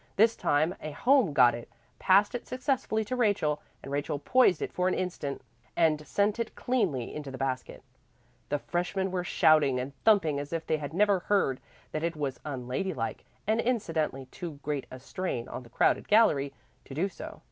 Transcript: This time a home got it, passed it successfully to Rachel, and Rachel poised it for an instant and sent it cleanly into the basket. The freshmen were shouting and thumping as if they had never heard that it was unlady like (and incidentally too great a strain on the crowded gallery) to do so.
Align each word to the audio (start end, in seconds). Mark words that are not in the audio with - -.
This 0.15 0.35
time 0.35 0.73
a 0.81 0.93
home 0.93 1.31
got 1.31 1.53
it, 1.53 1.69
passed 1.99 2.33
it 2.33 2.47
successfully 2.47 3.05
to 3.05 3.15
Rachel, 3.15 3.61
and 3.83 3.91
Rachel 3.91 4.17
poised 4.17 4.59
it 4.63 4.73
for 4.73 4.87
an 4.87 4.95
instant 4.95 5.43
and 5.77 6.07
sent 6.07 6.39
it 6.39 6.55
cleanly 6.55 7.13
into 7.13 7.29
the 7.29 7.37
basket. 7.37 7.83
The 8.49 8.57
freshmen 8.57 9.11
were 9.11 9.23
shouting 9.23 9.79
and 9.79 9.93
thumping 10.03 10.39
as 10.39 10.53
if 10.53 10.65
they 10.65 10.77
had 10.77 10.95
never 10.95 11.19
heard 11.19 11.59
that 11.91 12.01
it 12.01 12.15
was 12.15 12.39
unlady 12.43 12.95
like 12.95 13.25
(and 13.45 13.61
incidentally 13.61 14.25
too 14.31 14.53
great 14.63 14.87
a 14.89 14.99
strain 14.99 15.47
on 15.47 15.61
the 15.61 15.69
crowded 15.69 16.07
gallery) 16.07 16.51
to 16.85 16.95
do 16.95 17.07
so. 17.07 17.39